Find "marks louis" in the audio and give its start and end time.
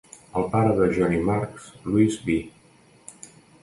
1.29-2.19